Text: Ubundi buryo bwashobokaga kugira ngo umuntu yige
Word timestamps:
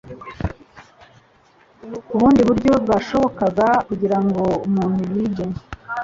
Ubundi 2.15 2.41
buryo 2.47 2.71
bwashobokaga 2.83 3.67
kugira 3.87 4.17
ngo 4.25 4.43
umuntu 4.67 5.01
yige 5.13 5.45